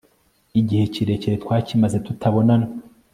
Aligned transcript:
igihe 0.59 0.83
kirekire 0.93 1.35
twakimaze 1.43 1.97
tutabonana 2.05 2.67